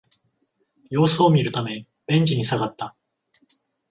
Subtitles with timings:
[0.89, 2.95] 様子を見るためベンチに下がった